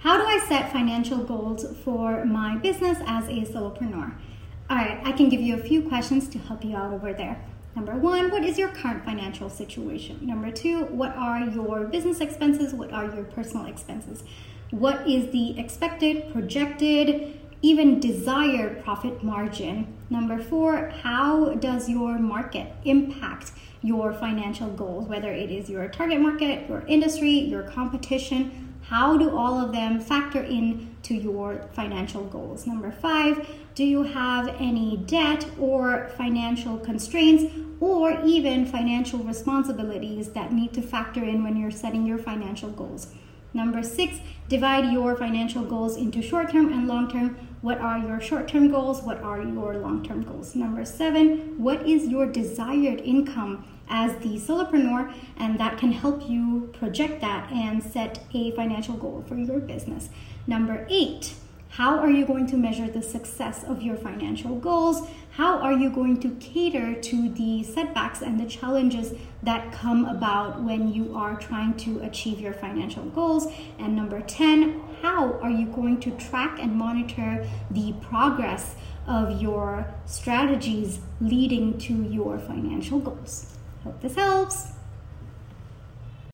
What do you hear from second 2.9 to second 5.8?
as a solopreneur? All right, I can give you a